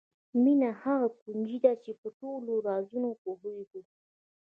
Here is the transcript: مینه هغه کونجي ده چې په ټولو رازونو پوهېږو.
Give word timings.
مینه 0.43 0.69
هغه 0.83 1.07
کونجي 1.21 1.57
ده 1.65 1.73
چې 1.83 1.91
په 1.99 2.07
ټولو 2.19 2.51
رازونو 2.67 3.09
پوهېږو. 3.21 3.81